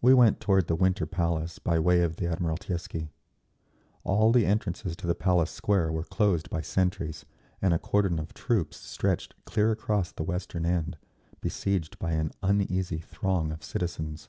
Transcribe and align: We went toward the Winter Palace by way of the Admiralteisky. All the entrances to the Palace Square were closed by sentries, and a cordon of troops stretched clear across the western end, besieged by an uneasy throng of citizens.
We 0.00 0.14
went 0.14 0.38
toward 0.38 0.68
the 0.68 0.76
Winter 0.76 1.04
Palace 1.04 1.58
by 1.58 1.80
way 1.80 2.02
of 2.02 2.14
the 2.14 2.26
Admiralteisky. 2.26 3.08
All 4.04 4.30
the 4.30 4.46
entrances 4.46 4.94
to 4.98 5.06
the 5.08 5.16
Palace 5.16 5.50
Square 5.50 5.90
were 5.90 6.04
closed 6.04 6.48
by 6.48 6.60
sentries, 6.60 7.26
and 7.60 7.74
a 7.74 7.78
cordon 7.80 8.20
of 8.20 8.34
troops 8.34 8.76
stretched 8.76 9.34
clear 9.44 9.72
across 9.72 10.12
the 10.12 10.22
western 10.22 10.64
end, 10.64 10.96
besieged 11.40 11.98
by 11.98 12.12
an 12.12 12.30
uneasy 12.40 12.98
throng 13.00 13.50
of 13.50 13.64
citizens. 13.64 14.28